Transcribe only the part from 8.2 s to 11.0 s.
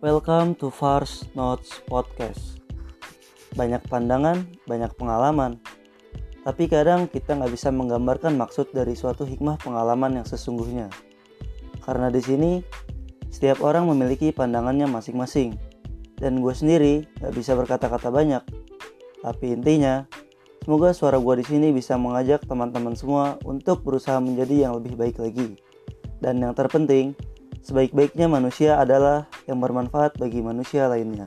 maksud dari suatu hikmah pengalaman yang sesungguhnya.